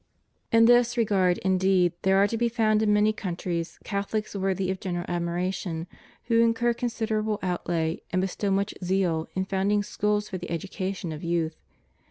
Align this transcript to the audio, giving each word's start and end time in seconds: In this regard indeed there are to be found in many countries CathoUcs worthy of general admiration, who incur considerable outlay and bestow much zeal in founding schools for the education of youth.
In 0.51 0.65
this 0.65 0.97
regard 0.97 1.37
indeed 1.45 1.93
there 2.01 2.17
are 2.17 2.25
to 2.27 2.35
be 2.35 2.49
found 2.49 2.81
in 2.81 2.91
many 2.91 3.13
countries 3.13 3.77
CathoUcs 3.85 4.33
worthy 4.33 4.71
of 4.71 4.79
general 4.79 5.05
admiration, 5.07 5.85
who 6.23 6.41
incur 6.41 6.73
considerable 6.73 7.37
outlay 7.43 8.01
and 8.11 8.19
bestow 8.19 8.49
much 8.49 8.73
zeal 8.83 9.27
in 9.35 9.45
founding 9.45 9.83
schools 9.83 10.27
for 10.27 10.39
the 10.39 10.49
education 10.49 11.11
of 11.11 11.23
youth. 11.23 11.61